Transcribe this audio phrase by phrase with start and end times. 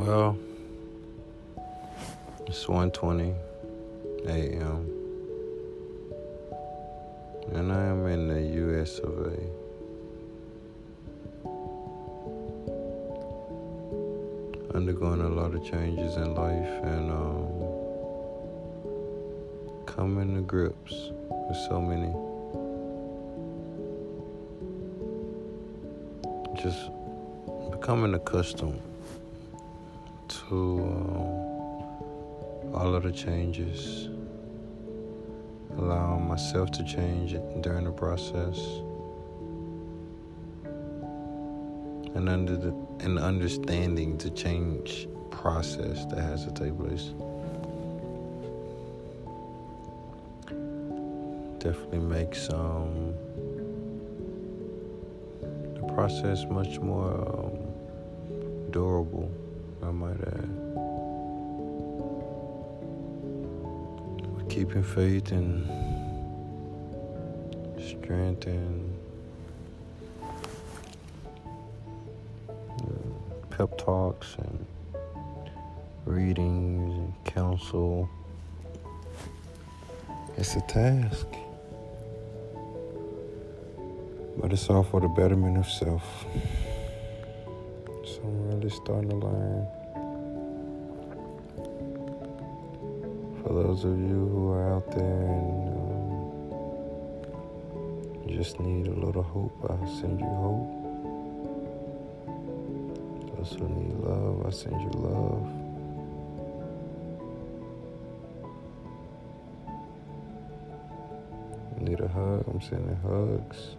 [0.00, 0.38] Well,
[2.46, 3.34] it's 1:20
[4.24, 4.86] a.m.
[7.52, 8.98] and I am in the U.S.
[9.00, 9.38] of A.
[14.74, 17.46] Undergoing a lot of changes in life and um,
[19.84, 22.10] coming to grips with so many.
[26.56, 26.90] Just
[27.70, 28.80] becoming accustomed
[30.30, 34.08] to um, all of the changes,
[35.76, 38.58] allowing myself to change during the process,
[42.14, 47.12] and under the and understanding the change process that has to take place.
[51.58, 53.14] Definitely makes um,
[55.74, 59.30] the process much more um, durable.
[59.82, 60.50] I might uh, add.
[64.48, 65.66] Keeping faith and
[67.80, 68.98] strength and
[70.22, 70.26] uh,
[73.50, 74.66] pep talks and
[76.04, 78.08] readings and counsel.
[80.36, 81.26] It's a task.
[84.36, 86.24] But it's all for the betterment of self.
[88.22, 89.66] I'm really starting to learn.
[93.42, 95.68] For those of you who are out there and
[98.26, 100.68] um, just need a little hope, I send you hope.
[103.36, 105.48] Those who need love, I send you love.
[111.80, 113.76] Need a hug, I'm sending hugs.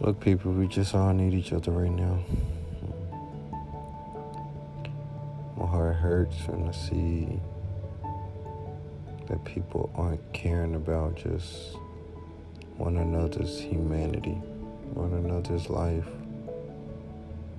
[0.00, 2.20] Look, people, we just all need each other right now.
[5.56, 7.40] My heart hurts when I see
[9.26, 11.76] that people aren't caring about just
[12.76, 14.40] one another's humanity,
[14.94, 16.06] one another's life,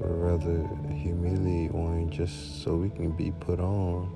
[0.00, 4.08] or rather humiliate one just so we can be put on.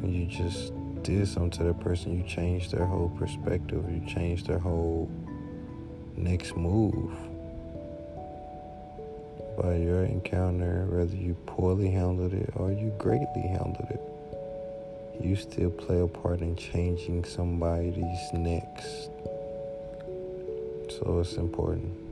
[0.00, 4.46] And you just did something to that person, you changed their whole perspective, you changed
[4.46, 5.10] their whole
[6.16, 7.12] next move
[9.60, 14.00] by your encounter, whether you poorly handled it or you greatly handled it.
[15.22, 19.10] You still play a part in changing somebody's next.
[20.88, 22.11] So it's important.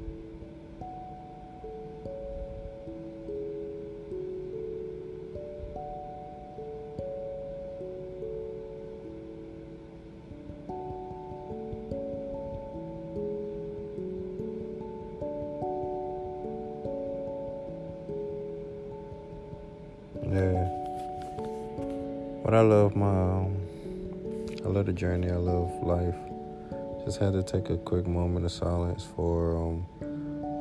[22.51, 23.57] But I love my, um,
[24.65, 25.31] I love the journey.
[25.31, 26.17] I love life.
[27.05, 29.87] Just had to take a quick moment of silence for um,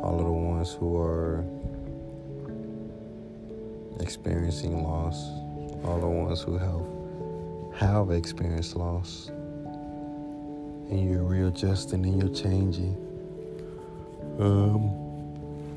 [0.04, 1.44] all of the ones who are
[4.02, 5.32] experiencing loss,
[5.84, 6.86] all the ones who have
[7.82, 9.30] have experienced loss,
[10.92, 12.96] and you're readjusting and you're changing.
[14.38, 14.92] Um,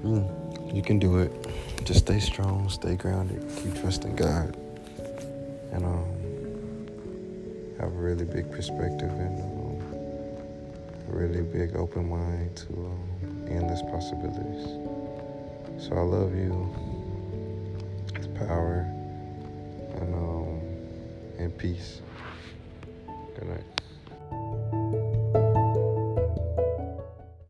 [0.04, 1.32] mm, you can do it.
[1.86, 4.58] Just stay strong, stay grounded, keep trusting God,
[8.12, 14.64] really big perspective and um, a really big open mind to um, endless possibilities.
[15.78, 16.68] So I love you.
[18.14, 18.86] It's power
[19.96, 20.60] and um,
[21.38, 22.02] and peace.
[23.34, 23.81] Good night.